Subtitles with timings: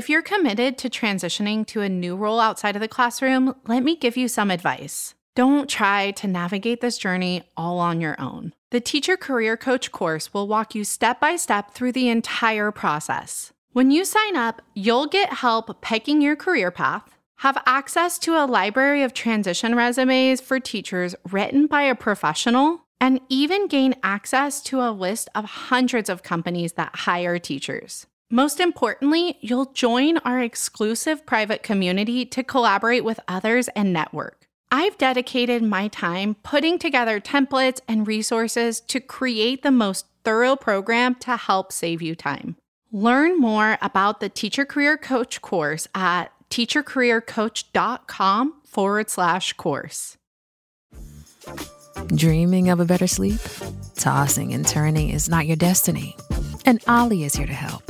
[0.00, 3.94] If you're committed to transitioning to a new role outside of the classroom, let me
[3.94, 5.14] give you some advice.
[5.36, 8.54] Don't try to navigate this journey all on your own.
[8.70, 13.52] The Teacher Career Coach course will walk you step by step through the entire process.
[13.72, 18.46] When you sign up, you'll get help picking your career path, have access to a
[18.46, 24.80] library of transition resumes for teachers written by a professional, and even gain access to
[24.80, 28.06] a list of hundreds of companies that hire teachers.
[28.32, 34.46] Most importantly, you'll join our exclusive private community to collaborate with others and network.
[34.70, 41.16] I've dedicated my time putting together templates and resources to create the most thorough program
[41.16, 42.54] to help save you time.
[42.92, 50.16] Learn more about the Teacher Career Coach course at teachercareercoach.com forward slash course.
[52.14, 53.40] Dreaming of a better sleep?
[53.96, 56.16] Tossing and turning is not your destiny.
[56.64, 57.89] And OLLY is here to help.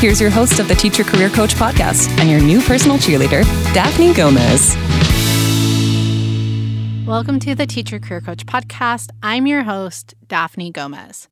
[0.00, 4.14] Here's your host of the Teacher Career Coach podcast and your new personal cheerleader, Daphne
[4.14, 4.74] Gomez.
[7.06, 9.10] Welcome to the Teacher Career Coach podcast.
[9.22, 11.28] I'm your host, Daphne Gomez.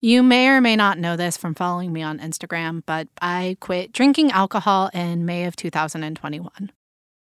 [0.00, 3.92] You may or may not know this from following me on Instagram, but I quit
[3.92, 6.72] drinking alcohol in May of 2021.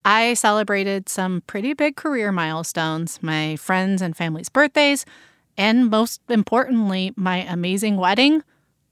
[0.03, 5.05] I celebrated some pretty big career milestones, my friends' and family's birthdays,
[5.57, 8.43] and most importantly, my amazing wedding,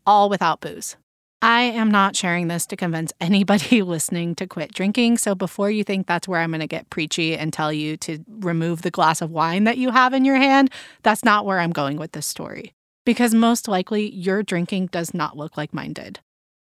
[0.07, 0.95] all without booze.
[1.41, 5.17] I am not sharing this to convince anybody listening to quit drinking.
[5.17, 8.23] So before you think that's where I'm going to get preachy and tell you to
[8.27, 10.71] remove the glass of wine that you have in your hand,
[11.01, 12.73] that's not where I'm going with this story.
[13.05, 16.19] Because most likely your drinking does not look like mine did.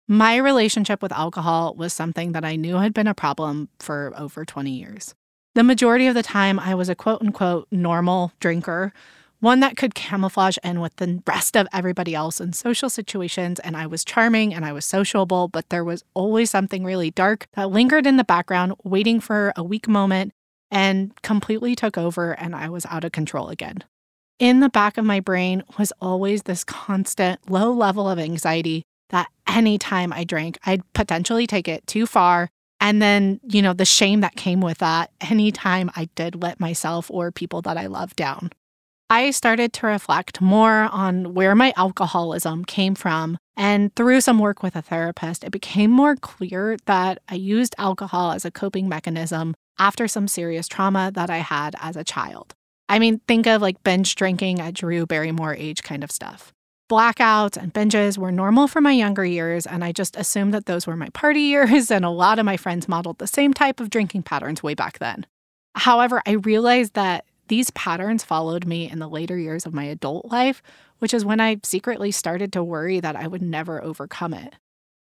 [0.09, 4.44] My relationship with alcohol was something that I knew had been a problem for over
[4.44, 5.15] 20 years.
[5.54, 8.94] The majority of the time, I was a quote unquote normal drinker
[9.42, 13.58] one that could camouflage in with the rest of everybody else in social situations.
[13.58, 17.47] And I was charming and I was sociable, but there was always something really dark
[17.54, 20.32] that lingered in the background, waiting for a weak moment
[20.70, 23.82] and completely took over, and I was out of control again.
[24.38, 29.28] In the back of my brain was always this constant low level of anxiety that
[29.48, 32.48] anytime I drank, I'd potentially take it too far.
[32.80, 37.10] And then, you know, the shame that came with that anytime I did let myself
[37.10, 38.50] or people that I love down.
[39.12, 43.37] I started to reflect more on where my alcoholism came from.
[43.59, 48.33] And through some work with a therapist, it became more clear that I used alcohol
[48.33, 52.55] as a coping mechanism after some serious trauma that I had as a child.
[52.89, 56.51] I mean, think of like binge drinking at Drew Barrymore age kind of stuff.
[56.91, 60.87] Blackouts and binges were normal for my younger years, and I just assumed that those
[60.87, 63.91] were my party years, and a lot of my friends modeled the same type of
[63.91, 65.27] drinking patterns way back then.
[65.75, 70.30] However, I realized that these patterns followed me in the later years of my adult
[70.30, 70.62] life,
[70.98, 74.54] which is when I secretly started to worry that I would never overcome it.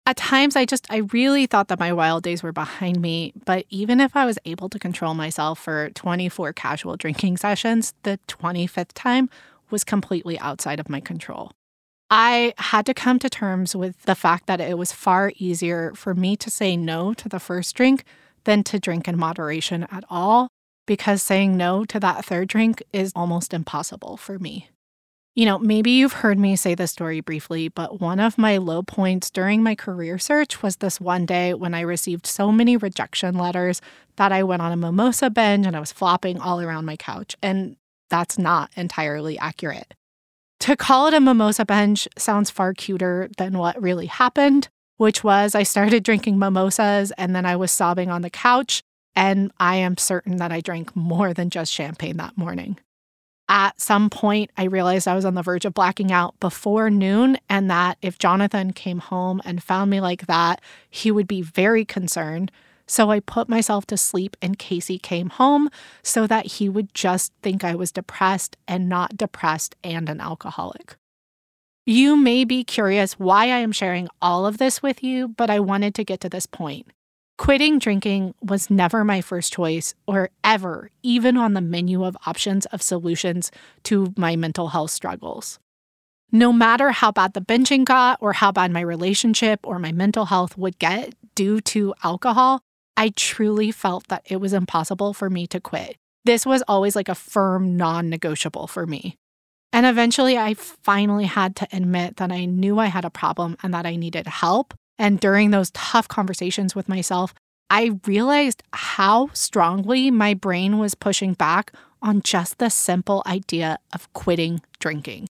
[0.05, 3.33] At times, I just, I really thought that my wild days were behind me.
[3.45, 8.17] But even if I was able to control myself for 24 casual drinking sessions, the
[8.29, 9.29] 25th time
[9.69, 11.51] was completely outside of my control.
[12.09, 16.13] I had to come to terms with the fact that it was far easier for
[16.13, 18.05] me to say no to the first drink
[18.45, 20.47] than to drink in moderation at all
[20.87, 24.69] because saying no to that third drink is almost impossible for me.
[25.35, 28.81] You know, maybe you've heard me say this story briefly, but one of my low
[28.81, 33.35] points during my career search was this one day when I received so many rejection
[33.37, 33.79] letters
[34.15, 37.35] that I went on a mimosa binge and I was flopping all around my couch.
[37.43, 37.77] And
[38.09, 39.93] that's not entirely accurate.
[40.61, 45.53] To call it a mimosa binge sounds far cuter than what really happened, which was
[45.53, 48.81] I started drinking mimosas and then I was sobbing on the couch
[49.17, 52.77] and I am certain that I drank more than just champagne that morning.
[53.49, 57.39] At some point, I realized I was on the verge of blacking out before noon,
[57.49, 60.61] and that if Jonathan came home and found me like that,
[60.91, 62.51] he would be very concerned.
[62.85, 65.69] So I put myself to sleep in case he came home
[66.03, 70.95] so that he would just think I was depressed and not depressed and an alcoholic.
[71.87, 75.59] You may be curious why I am sharing all of this with you, but I
[75.59, 76.91] wanted to get to this point.
[77.37, 82.65] Quitting drinking was never my first choice or ever even on the menu of options
[82.67, 83.51] of solutions
[83.83, 85.59] to my mental health struggles.
[86.31, 90.25] No matter how bad the binging got or how bad my relationship or my mental
[90.25, 92.59] health would get due to alcohol,
[92.97, 95.95] I truly felt that it was impossible for me to quit.
[96.25, 99.15] This was always like a firm non negotiable for me.
[99.71, 103.73] And eventually, I finally had to admit that I knew I had a problem and
[103.73, 107.33] that I needed help and during those tough conversations with myself,
[107.69, 114.11] I realized how strongly my brain was pushing back on just the simple idea of
[114.13, 115.27] quitting drinking.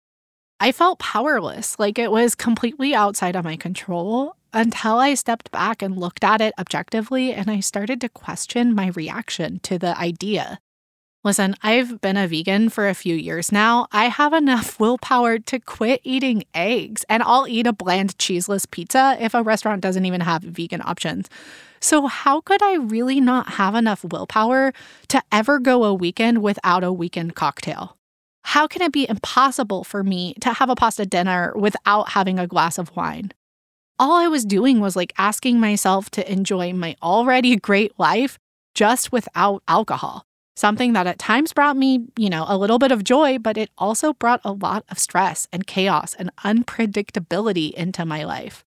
[0.60, 5.82] I felt powerless, like it was completely outside of my control until I stepped back
[5.82, 10.60] and looked at it objectively and I started to question my reaction to the idea.
[11.24, 13.86] Listen, I've been a vegan for a few years now.
[13.92, 19.16] I have enough willpower to quit eating eggs, and I'll eat a bland cheeseless pizza
[19.20, 21.30] if a restaurant doesn't even have vegan options.
[21.80, 24.72] So, how could I really not have enough willpower
[25.08, 27.96] to ever go a weekend without a weekend cocktail?
[28.42, 32.48] How can it be impossible for me to have a pasta dinner without having a
[32.48, 33.30] glass of wine?
[33.96, 38.40] All I was doing was like asking myself to enjoy my already great life
[38.74, 40.26] just without alcohol.
[40.54, 43.70] Something that at times brought me, you know, a little bit of joy, but it
[43.78, 48.64] also brought a lot of stress and chaos and unpredictability into my life.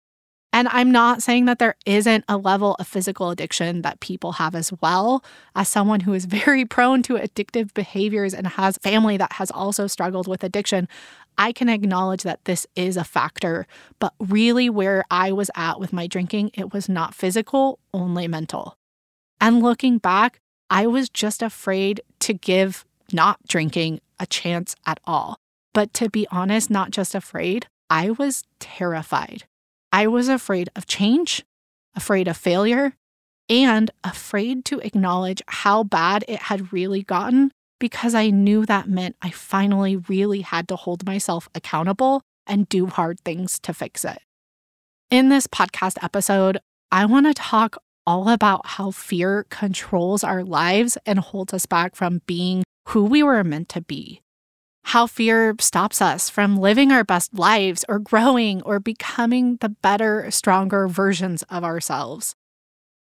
[0.54, 4.54] And I'm not saying that there isn't a level of physical addiction that people have
[4.54, 5.24] as well.
[5.56, 9.86] As someone who is very prone to addictive behaviors and has family that has also
[9.86, 10.88] struggled with addiction,
[11.38, 13.66] I can acknowledge that this is a factor.
[13.98, 18.76] But really, where I was at with my drinking, it was not physical, only mental.
[19.40, 20.41] And looking back,
[20.72, 25.36] I was just afraid to give not drinking a chance at all.
[25.74, 29.44] But to be honest, not just afraid, I was terrified.
[29.92, 31.44] I was afraid of change,
[31.94, 32.94] afraid of failure,
[33.50, 39.16] and afraid to acknowledge how bad it had really gotten because I knew that meant
[39.20, 44.20] I finally really had to hold myself accountable and do hard things to fix it.
[45.10, 46.60] In this podcast episode,
[46.90, 47.76] I want to talk
[48.06, 53.22] all about how fear controls our lives and holds us back from being who we
[53.22, 54.20] were meant to be.
[54.84, 60.30] How fear stops us from living our best lives or growing or becoming the better,
[60.30, 62.34] stronger versions of ourselves.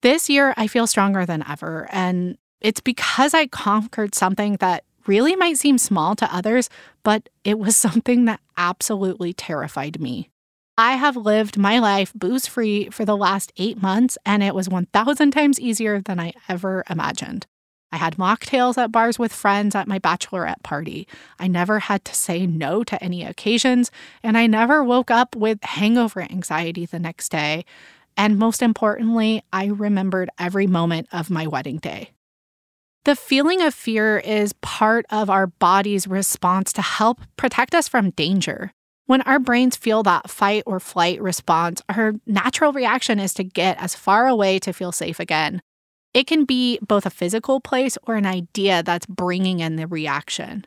[0.01, 1.87] This year, I feel stronger than ever.
[1.91, 6.69] And it's because I conquered something that really might seem small to others,
[7.03, 10.29] but it was something that absolutely terrified me.
[10.79, 14.69] I have lived my life booze free for the last eight months, and it was
[14.69, 17.45] 1,000 times easier than I ever imagined.
[17.91, 21.05] I had mocktails at bars with friends at my bachelorette party.
[21.37, 23.91] I never had to say no to any occasions,
[24.23, 27.65] and I never woke up with hangover anxiety the next day.
[28.15, 32.11] And most importantly, I remembered every moment of my wedding day.
[33.03, 38.11] The feeling of fear is part of our body's response to help protect us from
[38.11, 38.71] danger.
[39.09, 43.81] When our brains feel that fight or flight response, our natural reaction is to get
[43.81, 45.63] as far away to feel safe again.
[46.13, 50.63] It can be both a physical place or an idea that's bringing in the reaction.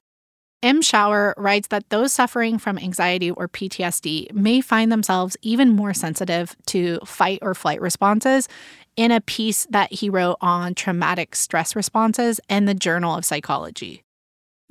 [0.60, 0.82] M.
[0.82, 6.56] Schauer writes that those suffering from anxiety or PTSD may find themselves even more sensitive
[6.66, 8.48] to fight or flight responses
[8.96, 14.02] in a piece that he wrote on traumatic stress responses in the Journal of Psychology.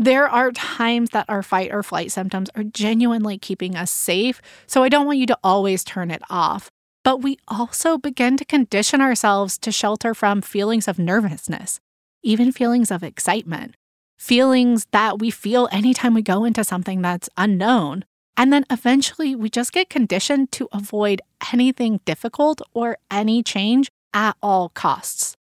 [0.02, 4.82] There are times that our fight or flight symptoms are genuinely keeping us safe, so
[4.82, 6.72] I don't want you to always turn it off.
[7.04, 11.80] But we also begin to condition ourselves to shelter from feelings of nervousness,
[12.24, 13.76] even feelings of excitement,
[14.18, 18.04] feelings that we feel anytime we go into something that's unknown.
[18.36, 21.22] And then eventually we just get conditioned to avoid
[21.54, 25.38] anything difficult or any change at all costs.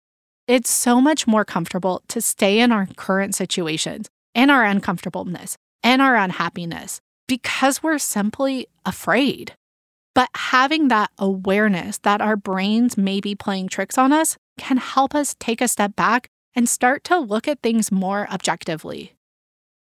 [0.49, 6.01] It's so much more comfortable to stay in our current situations and our uncomfortableness and
[6.01, 9.55] our unhappiness because we're simply afraid.
[10.15, 15.13] But having that awareness that our brains may be playing tricks on us can help
[15.13, 19.15] us take a step back and start to look at things more objectively.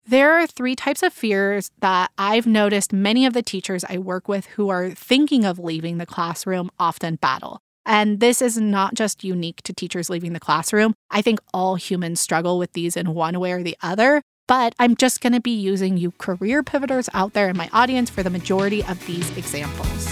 [0.07, 4.27] There are three types of fears that I've noticed many of the teachers I work
[4.27, 7.59] with who are thinking of leaving the classroom often battle.
[7.85, 10.95] And this is not just unique to teachers leaving the classroom.
[11.11, 14.23] I think all humans struggle with these in one way or the other.
[14.47, 18.09] But I'm just going to be using you career pivoters out there in my audience
[18.09, 20.05] for the majority of these examples.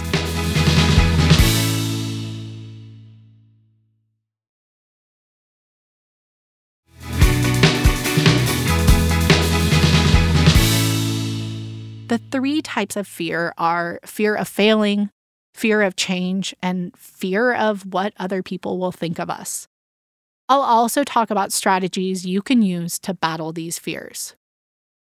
[12.07, 15.09] The three types of fear are fear of failing,
[15.53, 19.67] fear of change, and fear of what other people will think of us.
[20.47, 24.35] I'll also talk about strategies you can use to battle these fears.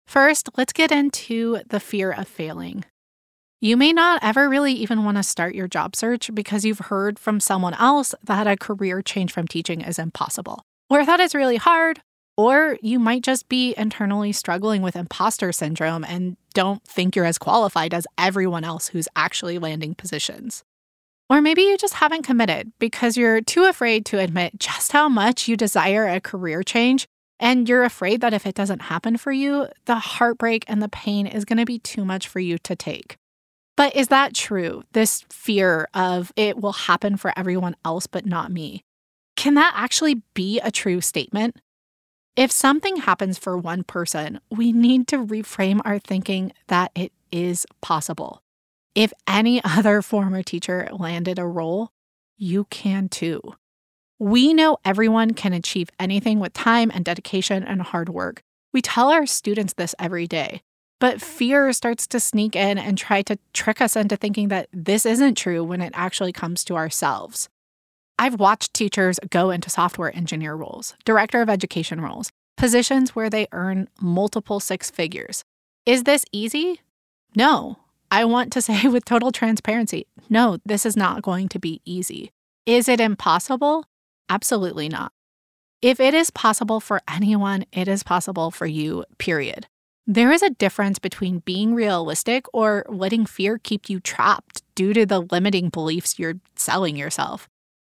[0.05, 2.85] First, let's get into the fear of failing.
[3.59, 7.17] You may not ever really even want to start your job search because you've heard
[7.17, 11.57] from someone else that a career change from teaching is impossible, or that it's really
[11.57, 12.01] hard,
[12.37, 17.37] or you might just be internally struggling with imposter syndrome and don't think you're as
[17.37, 20.63] qualified as everyone else who's actually landing positions.
[21.31, 25.47] Or maybe you just haven't committed because you're too afraid to admit just how much
[25.47, 27.07] you desire a career change.
[27.39, 31.25] And you're afraid that if it doesn't happen for you, the heartbreak and the pain
[31.25, 33.15] is going to be too much for you to take.
[33.77, 34.83] But is that true?
[34.91, 38.83] This fear of it will happen for everyone else, but not me.
[39.37, 41.55] Can that actually be a true statement?
[42.35, 47.65] If something happens for one person, we need to reframe our thinking that it is
[47.79, 48.43] possible.
[48.95, 51.91] If any other former teacher landed a role,
[52.37, 53.41] you can too.
[54.19, 58.43] We know everyone can achieve anything with time and dedication and hard work.
[58.73, 60.61] We tell our students this every day.
[60.99, 65.03] But fear starts to sneak in and try to trick us into thinking that this
[65.07, 67.49] isn't true when it actually comes to ourselves.
[68.19, 73.47] I've watched teachers go into software engineer roles, director of education roles, positions where they
[73.51, 75.43] earn multiple six figures.
[75.87, 76.81] Is this easy?
[77.35, 77.79] No.
[78.11, 82.31] I want to say with total transparency no, this is not going to be easy.
[82.65, 83.85] Is it impossible?
[84.29, 85.11] Absolutely not.
[85.81, 89.67] If it is possible for anyone, it is possible for you, period.
[90.07, 95.05] There is a difference between being realistic or letting fear keep you trapped due to
[95.05, 97.49] the limiting beliefs you're selling yourself.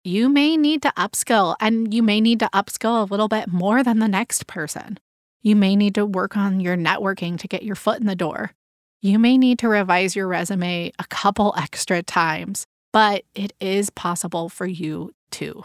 [0.03, 3.83] You may need to upskill, and you may need to upskill a little bit more
[3.83, 4.99] than the next person.
[5.43, 8.53] You may need to work on your networking to get your foot in the door.
[9.05, 14.49] You may need to revise your resume a couple extra times, but it is possible
[14.49, 15.63] for you too.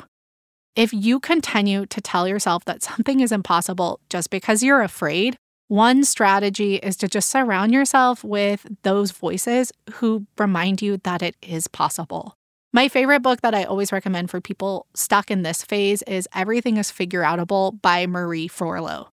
[0.75, 5.37] If you continue to tell yourself that something is impossible just because you're afraid,
[5.69, 11.37] one strategy is to just surround yourself with those voices who remind you that it
[11.41, 12.35] is possible.
[12.73, 16.75] My favorite book that I always recommend for people stuck in this phase is Everything
[16.75, 19.07] is Figure Outable by Marie Forleo.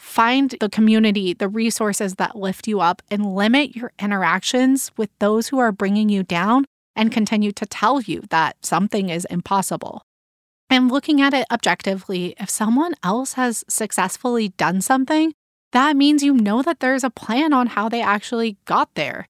[0.00, 5.48] Find the community, the resources that lift you up, and limit your interactions with those
[5.48, 6.64] who are bringing you down
[6.96, 10.02] and continue to tell you that something is impossible.
[10.70, 15.34] And looking at it objectively, if someone else has successfully done something,
[15.72, 19.28] that means you know that there's a plan on how they actually got there.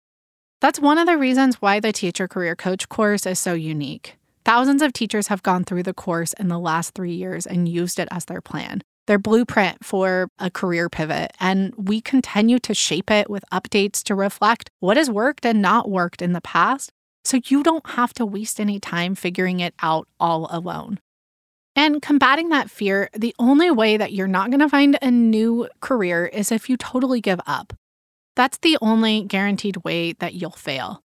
[0.60, 4.16] That's one of the reasons why the Teacher Career Coach course is so unique.
[4.44, 7.98] Thousands of teachers have gone through the course in the last three years and used
[7.98, 11.32] it as their plan, their blueprint for a career pivot.
[11.40, 15.90] And we continue to shape it with updates to reflect what has worked and not
[15.90, 16.92] worked in the past
[17.24, 21.00] so you don't have to waste any time figuring it out all alone.
[21.74, 25.68] And combating that fear, the only way that you're not going to find a new
[25.80, 27.72] career is if you totally give up.
[28.36, 31.02] That's the only guaranteed way that you'll fail.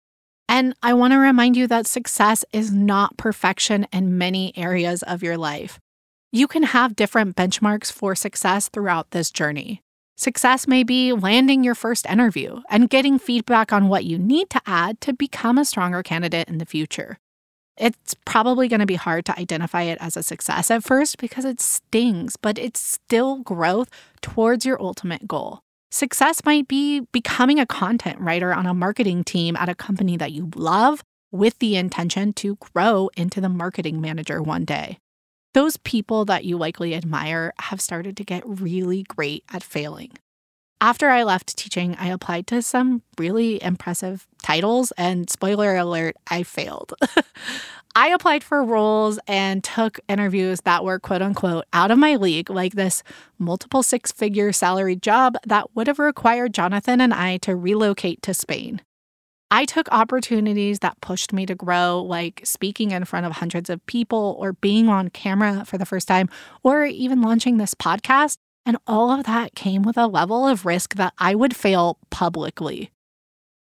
[0.48, 5.20] And I want to remind you that success is not perfection in many areas of
[5.24, 5.80] your life.
[6.30, 9.80] You can have different benchmarks for success throughout this journey.
[10.14, 14.60] Success may be landing your first interview and getting feedback on what you need to
[14.66, 17.16] add to become a stronger candidate in the future.
[17.78, 21.46] It's probably going to be hard to identify it as a success at first because
[21.46, 23.88] it stings, but it's still growth
[24.20, 25.60] towards your ultimate goal.
[25.90, 30.32] Success might be becoming a content writer on a marketing team at a company that
[30.32, 34.98] you love with the intention to grow into the marketing manager one day.
[35.54, 40.12] Those people that you likely admire have started to get really great at failing.
[40.80, 46.44] After I left teaching, I applied to some really impressive titles, and spoiler alert, I
[46.44, 46.94] failed.
[47.96, 52.48] I applied for roles and took interviews that were quote unquote out of my league,
[52.48, 53.02] like this
[53.40, 58.32] multiple six figure salary job that would have required Jonathan and I to relocate to
[58.32, 58.80] Spain.
[59.50, 63.84] I took opportunities that pushed me to grow, like speaking in front of hundreds of
[63.86, 66.28] people or being on camera for the first time,
[66.62, 68.36] or even launching this podcast
[68.68, 72.90] and all of that came with a level of risk that I would fail publicly.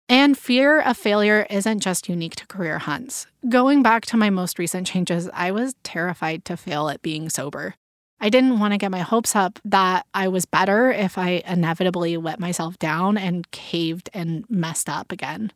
[0.09, 3.27] And fear of failure isn't just unique to career hunts.
[3.47, 7.75] Going back to my most recent changes, I was terrified to fail at being sober.
[8.19, 12.17] I didn't want to get my hopes up that I was better if I inevitably
[12.17, 15.51] let myself down and caved and messed up again.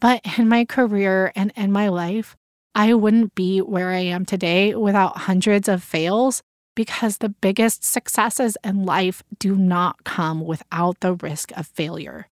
[0.00, 2.36] But in my career and in my life,
[2.74, 6.42] I wouldn't be where I am today without hundreds of fails
[6.74, 12.28] because the biggest successes in life do not come without the risk of failure.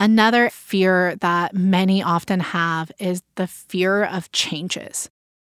[0.00, 5.10] Another fear that many often have is the fear of changes.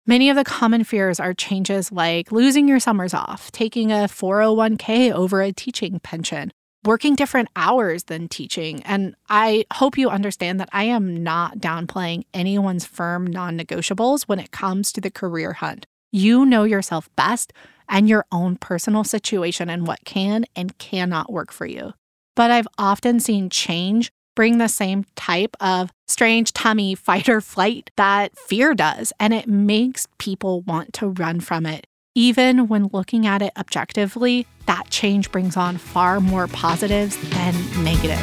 [0.07, 5.13] Many of the common fears are changes like losing your summers off, taking a 401k
[5.13, 6.53] over a teaching pension,
[6.85, 8.83] working different hours than teaching.
[8.83, 14.39] And I hope you understand that I am not downplaying anyone's firm non negotiables when
[14.39, 15.87] it comes to the career hunt.
[16.13, 17.53] You know yourself best
[17.89, 21.93] and your own personal situation and what can and cannot work for you.
[22.37, 27.91] But I've often seen change bring the same type of strange tummy fight or flight
[27.97, 29.13] that fear does.
[29.19, 31.87] And it makes people want to run from it.
[32.17, 38.21] Even when looking at it objectively, that change brings on far more positives than negatives.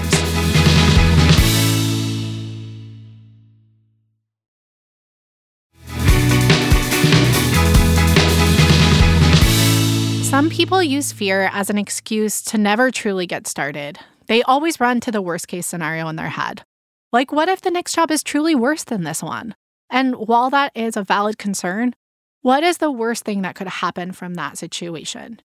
[10.26, 14.00] Some people use fear as an excuse to never truly get started.
[14.28, 16.64] They always run to the worst case scenario in their head.
[17.12, 19.54] Like, what if the next job is truly worse than this one?
[19.90, 21.94] And while that is a valid concern,
[22.42, 25.40] what is the worst thing that could happen from that situation?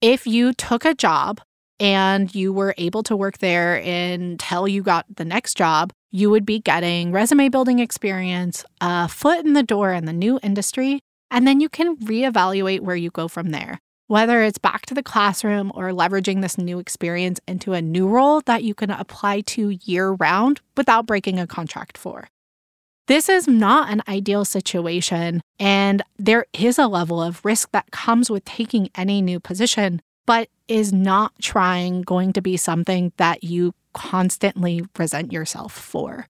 [0.00, 1.40] If you took a job
[1.78, 6.46] and you were able to work there until you got the next job, you would
[6.46, 11.46] be getting resume building experience, a foot in the door in the new industry, and
[11.46, 15.72] then you can reevaluate where you go from there whether it's back to the classroom
[15.74, 20.12] or leveraging this new experience into a new role that you can apply to year
[20.12, 22.28] round without breaking a contract for.
[23.06, 28.28] This is not an ideal situation, and there is a level of risk that comes
[28.28, 33.74] with taking any new position, but is not trying going to be something that you
[33.92, 36.26] constantly resent yourself for.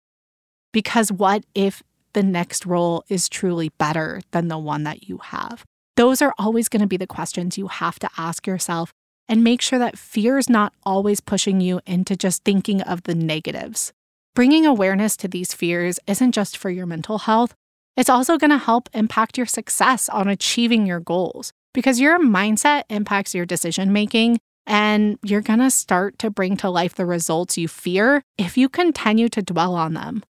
[0.71, 5.65] Because what if the next role is truly better than the one that you have?
[5.97, 8.93] Those are always going to be the questions you have to ask yourself
[9.31, 13.15] and make sure that fear is not always pushing you into just thinking of the
[13.15, 13.95] negatives.
[14.37, 17.55] Bringing awareness to these fears isn't just for your mental health,
[17.97, 22.83] it's also going to help impact your success on achieving your goals because your mindset
[22.91, 27.57] impacts your decision making and you're going to start to bring to life the results
[27.57, 30.23] you fear if you continue to dwell on them.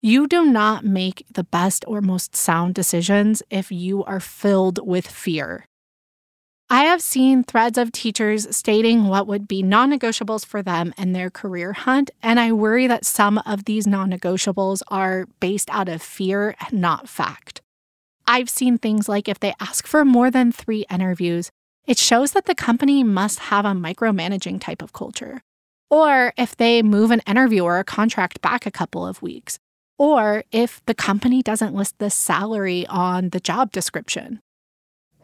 [0.00, 5.04] You do not make the best or most sound decisions if you are filled with
[5.04, 5.64] fear.
[6.70, 11.16] I have seen threads of teachers stating what would be non negotiables for them and
[11.16, 15.88] their career hunt, and I worry that some of these non negotiables are based out
[15.88, 17.62] of fear and not fact.
[18.26, 21.50] I've seen things like if they ask for more than three interviews,
[21.86, 25.40] it shows that the company must have a micromanaging type of culture.
[25.88, 29.58] Or if they move an interview or a contract back a couple of weeks,
[29.96, 34.40] or if the company doesn't list the salary on the job description.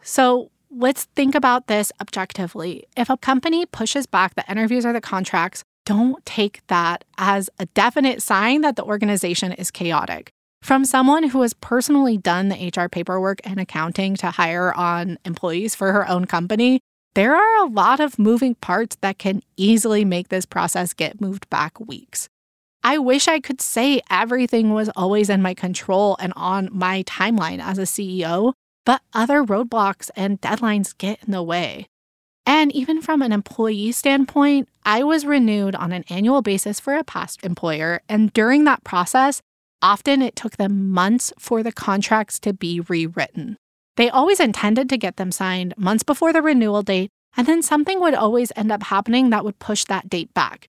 [0.01, 2.85] So let's think about this objectively.
[2.97, 7.65] If a company pushes back the interviews or the contracts, don't take that as a
[7.67, 10.29] definite sign that the organization is chaotic.
[10.61, 15.75] From someone who has personally done the HR paperwork and accounting to hire on employees
[15.75, 16.79] for her own company,
[17.13, 21.49] there are a lot of moving parts that can easily make this process get moved
[21.49, 22.27] back weeks.
[22.83, 27.63] I wish I could say everything was always in my control and on my timeline
[27.63, 28.53] as a CEO,
[28.85, 31.87] but other roadblocks and deadlines get in the way.
[32.45, 37.03] And even from an employee standpoint, I was renewed on an annual basis for a
[37.03, 38.01] past employer.
[38.07, 39.41] And during that process,
[39.81, 43.57] often it took them months for the contracts to be rewritten.
[43.97, 47.99] They always intended to get them signed months before the renewal date, and then something
[47.99, 50.67] would always end up happening that would push that date back.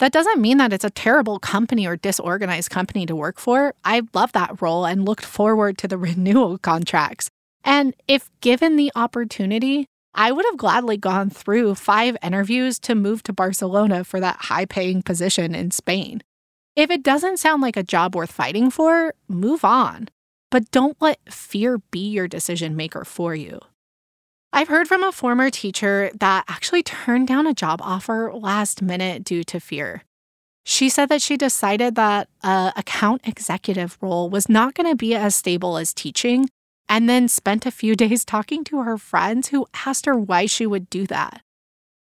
[0.00, 3.74] That doesn't mean that it's a terrible company or disorganized company to work for.
[3.84, 7.30] I love that role and looked forward to the renewal contracts.
[7.62, 13.22] And if given the opportunity, I would have gladly gone through five interviews to move
[13.24, 16.22] to Barcelona for that high paying position in Spain.
[16.76, 20.08] If it doesn't sound like a job worth fighting for, move on.
[20.50, 23.60] But don't let fear be your decision maker for you.
[24.56, 29.24] I've heard from a former teacher that actually turned down a job offer last minute
[29.24, 30.04] due to fear.
[30.64, 35.12] She said that she decided that a account executive role was not going to be
[35.12, 36.48] as stable as teaching
[36.88, 40.68] and then spent a few days talking to her friends who asked her why she
[40.68, 41.42] would do that.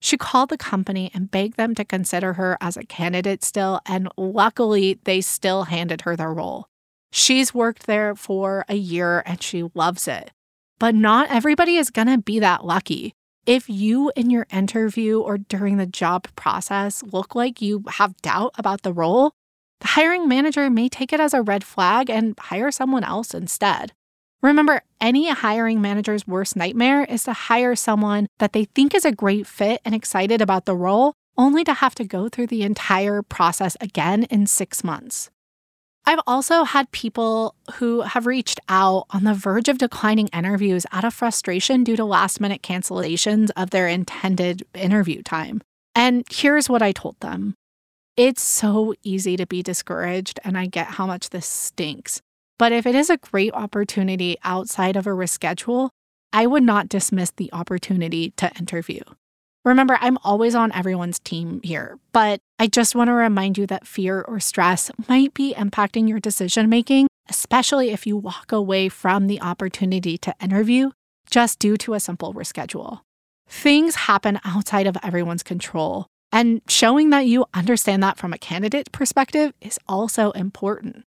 [0.00, 4.08] She called the company and begged them to consider her as a candidate still, and
[4.16, 6.66] luckily, they still handed her the role.
[7.12, 10.32] She's worked there for a year and she loves it.
[10.80, 13.12] But not everybody is going to be that lucky.
[13.44, 18.54] If you in your interview or during the job process look like you have doubt
[18.56, 19.32] about the role,
[19.80, 23.92] the hiring manager may take it as a red flag and hire someone else instead.
[24.40, 29.12] Remember, any hiring manager's worst nightmare is to hire someone that they think is a
[29.12, 33.20] great fit and excited about the role, only to have to go through the entire
[33.20, 35.30] process again in six months.
[36.06, 41.04] I've also had people who have reached out on the verge of declining interviews out
[41.04, 45.60] of frustration due to last minute cancellations of their intended interview time.
[45.94, 47.54] And here's what I told them
[48.16, 52.20] it's so easy to be discouraged, and I get how much this stinks.
[52.58, 55.90] But if it is a great opportunity outside of a reschedule,
[56.32, 59.00] I would not dismiss the opportunity to interview.
[59.64, 63.86] Remember, I'm always on everyone's team here, but I just want to remind you that
[63.86, 69.26] fear or stress might be impacting your decision making, especially if you walk away from
[69.26, 70.90] the opportunity to interview
[71.28, 73.00] just due to a simple reschedule.
[73.48, 78.90] Things happen outside of everyone's control, and showing that you understand that from a candidate
[78.92, 81.04] perspective is also important.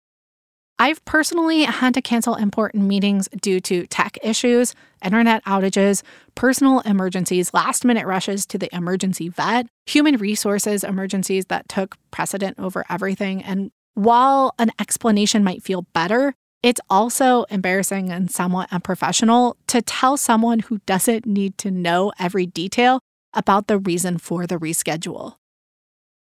[0.79, 6.01] I've personally had to cancel important meetings due to tech issues, internet outages,
[6.35, 12.59] personal emergencies, last minute rushes to the emergency vet, human resources emergencies that took precedent
[12.59, 13.43] over everything.
[13.43, 16.33] And while an explanation might feel better,
[16.63, 22.45] it's also embarrassing and somewhat unprofessional to tell someone who doesn't need to know every
[22.45, 22.99] detail
[23.33, 25.35] about the reason for the reschedule.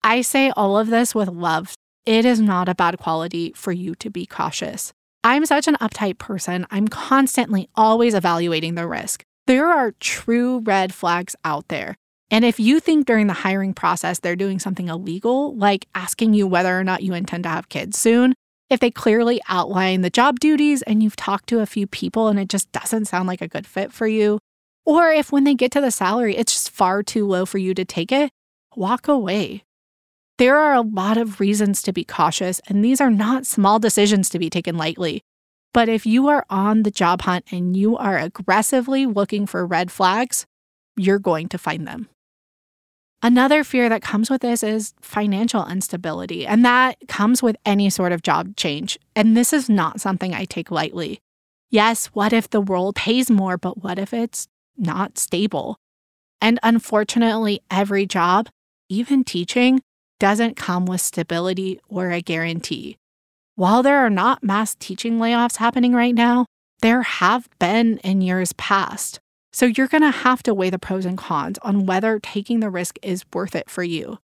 [0.05, 3.95] I say all of this with love it is not a bad quality for you
[3.97, 4.93] to be cautious.
[5.25, 9.23] I'm such an uptight person, I'm constantly always evaluating the risk.
[9.47, 11.97] There are true red flags out there.
[12.31, 16.47] And if you think during the hiring process they're doing something illegal, like asking you
[16.47, 18.35] whether or not you intend to have kids soon,
[18.71, 22.41] if they clearly outline the job duties and you've talked to a few people and
[22.41, 24.39] it just doesn't sound like a good fit for you,
[24.85, 27.75] or if when they get to the salary it's just far too low for you
[27.75, 28.31] to take it,
[28.75, 29.63] walk away.
[30.39, 34.29] There are a lot of reasons to be cautious, and these are not small decisions
[34.31, 35.23] to be taken lightly.
[35.75, 39.91] But if you are on the job hunt and you are aggressively looking for red
[39.91, 40.47] flags,
[40.97, 42.09] you're going to find them.
[43.23, 48.11] Another fear that comes with this is financial instability, and that comes with any sort
[48.11, 48.99] of job change.
[49.15, 51.21] And this is not something I take lightly.
[51.71, 55.77] Yes, what if the world pays more, but what if it's not stable?
[56.41, 58.49] And unfortunately, every job,
[58.89, 59.81] even teaching,
[60.23, 62.97] doesn't come with stability or a guarantee.
[63.57, 66.47] While there are not mass teaching layoffs happening right now,
[66.81, 69.19] there have been in years past.
[69.53, 72.71] So you're going to have to weigh the pros and cons on whether taking the
[72.71, 74.21] risk is worth it for you.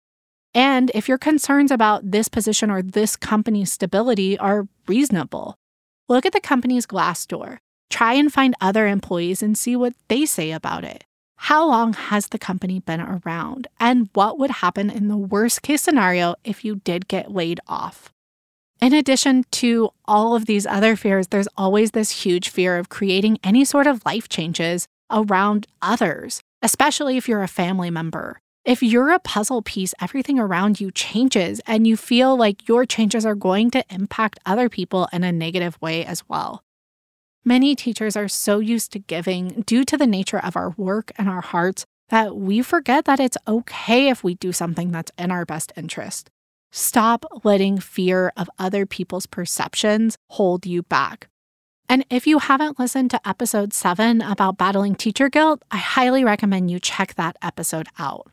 [0.53, 5.55] And if your concerns about this position or this company's stability are reasonable,
[6.07, 7.57] look at the company's Glassdoor.
[7.89, 11.05] Try and find other employees and see what they say about it.
[11.37, 13.67] How long has the company been around?
[13.79, 18.11] And what would happen in the worst case scenario if you did get laid off?
[18.81, 23.39] In addition to all of these other fears, there's always this huge fear of creating
[23.43, 28.39] any sort of life changes around others, especially if you're a family member.
[28.65, 33.25] If you're a puzzle piece, everything around you changes, and you feel like your changes
[33.25, 36.63] are going to impact other people in a negative way as well.
[37.47, 41.29] Many teachers are so used to giving due to the nature of our work and
[41.29, 45.45] our hearts that we forget that it's okay if we do something that's in our
[45.45, 46.29] best interest.
[46.73, 51.29] Stop letting fear of other people's perceptions hold you back.
[51.87, 56.69] And if you haven't listened to episode seven about battling teacher guilt, I highly recommend
[56.69, 58.29] you check that episode out.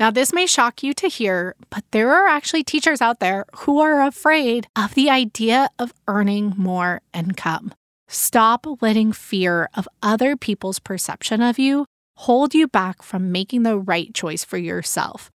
[0.00, 3.78] Now, this may shock you to hear, but there are actually teachers out there who
[3.78, 7.74] are afraid of the idea of earning more income.
[8.10, 11.84] Stop letting fear of other people's perception of you
[12.16, 15.30] hold you back from making the right choice for yourself.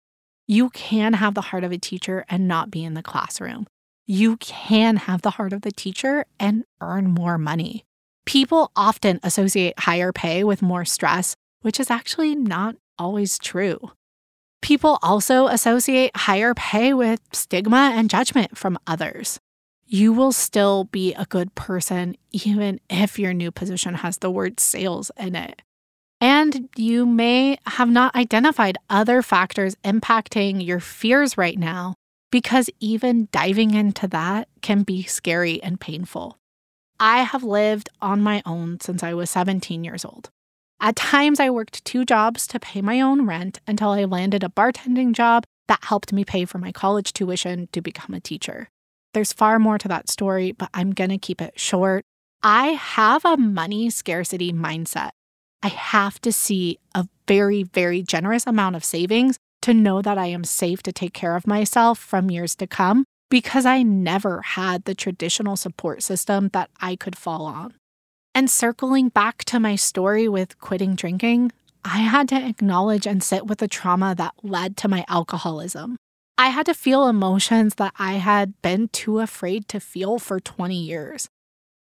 [0.48, 3.68] You can have the heart of a teacher and not be in the classroom.
[4.08, 7.84] You can have the heart of the teacher and earn more money.
[8.26, 13.92] People often associate higher pay with more stress, which is actually not always true.
[14.62, 19.42] People also associate higher pay with stigma and judgment from others
[19.94, 24.58] you will still be a good person even if your new position has the word
[24.58, 25.62] sales in it.
[26.22, 31.96] And you may have not identified other factors impacting your fears right now
[32.32, 36.38] because even diving into that can be scary and painful.
[36.98, 40.30] I have lived on my own since I was 17 years old.
[40.80, 44.50] At times, I worked two jobs to pay my own rent until I landed a
[44.50, 48.70] bartending job that helped me pay for my college tuition to become a teacher.
[49.14, 52.04] There's far more to that story, but I'm going to keep it short.
[52.44, 55.12] I have a money scarcity mindset.
[55.62, 60.28] I have to see a very, very generous amount of savings to know that I
[60.28, 64.86] am safe to take care of myself from years to come because I never had
[64.86, 67.76] the traditional support system that I could fall on.
[68.34, 71.52] And circling back to my story with quitting drinking,
[71.84, 75.98] I had to acknowledge and sit with the trauma that led to my alcoholism.
[76.42, 80.76] I had to feel emotions that I had been too afraid to feel for 20
[80.76, 81.30] years.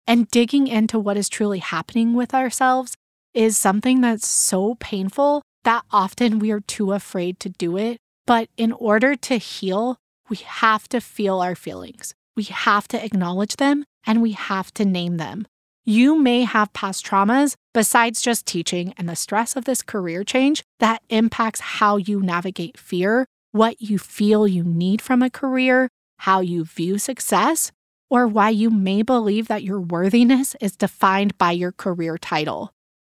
[0.06, 2.94] And digging into what is truly happening with ourselves
[3.32, 7.96] is something that's so painful that often we are too afraid to do it.
[8.26, 9.96] But in order to heal,
[10.28, 12.12] we have to feel our feelings.
[12.36, 15.46] We have to acknowledge them and we have to name them.
[15.86, 20.62] You may have past traumas besides just teaching and the stress of this career change
[20.80, 26.40] that impacts how you navigate fear, what you feel you need from a career, how
[26.40, 27.72] you view success,
[28.08, 32.72] or why you may believe that your worthiness is defined by your career title.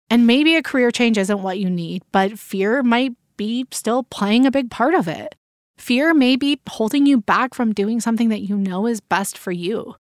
[0.09, 4.45] And maybe a career change isn't what you need, but fear might be still playing
[4.45, 5.37] a big part of it.
[5.79, 9.53] Fear may be holding you back from doing something that you know is best for
[9.53, 9.95] you.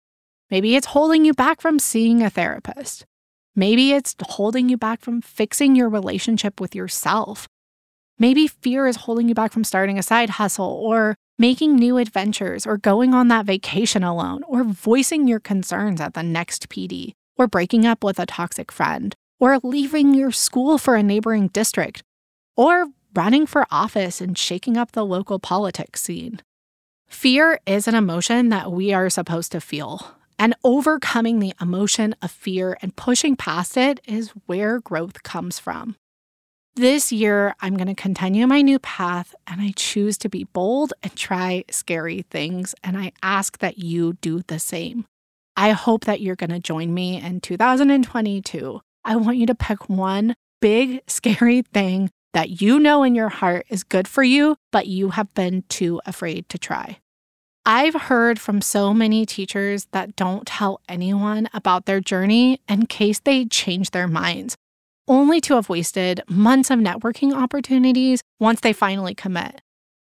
[0.51, 3.05] Maybe it's holding you back from seeing a therapist.
[3.55, 7.47] Maybe it's holding you back from fixing your relationship with yourself.
[8.19, 12.67] Maybe fear is holding you back from starting a side hustle or making new adventures
[12.67, 17.47] or going on that vacation alone or voicing your concerns at the next PD or
[17.47, 22.03] breaking up with a toxic friend or leaving your school for a neighboring district,
[22.57, 26.41] or running for office and shaking up the local politics scene.
[27.09, 32.31] Fear is an emotion that we are supposed to feel, and overcoming the emotion of
[32.31, 35.97] fear and pushing past it is where growth comes from.
[36.79, 40.95] This year, I'm going to continue my new path and I choose to be bold
[41.03, 42.73] and try scary things.
[42.85, 45.05] And I ask that you do the same.
[45.57, 49.89] I hope that you're going to join me in 2022 I want you to pick
[49.89, 54.87] one big, scary thing that you know in your heart is good for you, but
[54.87, 56.99] you have been too afraid to try.
[57.67, 63.19] I've heard from so many teachers that don't tell anyone about their journey in case
[63.19, 64.57] they change their minds,
[65.09, 69.61] only to have wasted months of networking opportunities once they finally commit.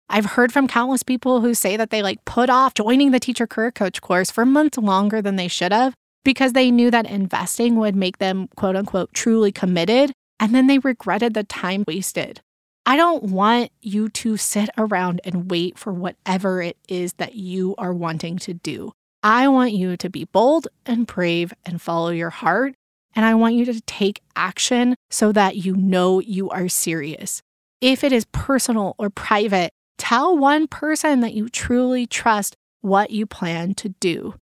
[0.09, 3.47] I've heard from countless people who say that they like put off joining the teacher
[3.47, 5.93] career coach course for months longer than they should have
[6.23, 10.11] because they knew that investing would make them quote unquote truly committed.
[10.39, 12.41] And then they regretted the time wasted.
[12.85, 17.75] I don't want you to sit around and wait for whatever it is that you
[17.77, 18.93] are wanting to do.
[19.23, 22.75] I want you to be bold and brave and follow your heart.
[23.15, 27.41] And I want you to take action so that you know you are serious.
[27.81, 33.25] If it is personal or private, tell one person that you truly trust what you
[33.25, 34.35] plan to do.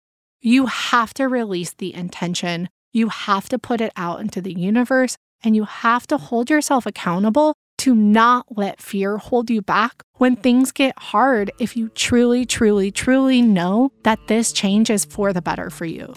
[0.40, 2.68] You have to release the intention.
[2.92, 6.86] You have to put it out into the universe and you have to hold yourself
[6.86, 12.46] accountable to not let fear hold you back when things get hard if you truly,
[12.46, 16.14] truly, truly know that this change is for the better for you.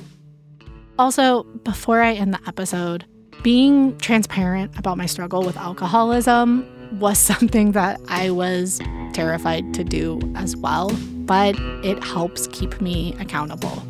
[0.98, 3.06] Also, before I end the episode,
[3.44, 6.66] being transparent about my struggle with alcoholism
[7.00, 8.80] was something that I was
[9.14, 10.92] terrified to do as well,
[11.26, 13.84] but it helps keep me accountable.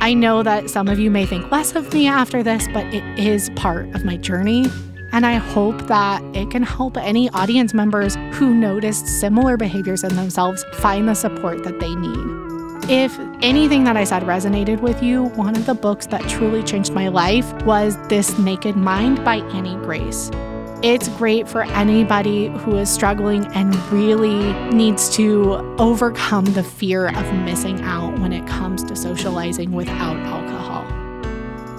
[0.00, 3.04] I know that some of you may think less of me after this, but it
[3.18, 4.66] is part of my journey.
[5.12, 10.16] And I hope that it can help any audience members who noticed similar behaviors in
[10.16, 12.51] themselves find the support that they need.
[12.94, 16.92] If anything that I said resonated with you, one of the books that truly changed
[16.92, 20.30] my life was This Naked Mind by Annie Grace.
[20.82, 27.32] It's great for anybody who is struggling and really needs to overcome the fear of
[27.32, 30.84] missing out when it comes to socializing without alcohol.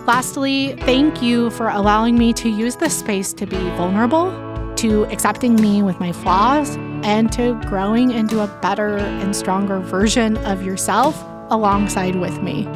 [0.07, 4.31] Lastly, thank you for allowing me to use this space to be vulnerable,
[4.77, 10.37] to accepting me with my flaws, and to growing into a better and stronger version
[10.37, 12.67] of yourself alongside with me.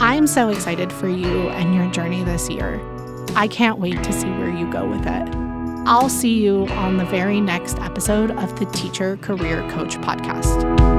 [0.00, 2.80] I'm so excited for you and your journey this year.
[3.36, 5.34] I can't wait to see where you go with it.
[5.84, 10.91] I'll see you on the very next episode of the Teacher Career Coach podcast.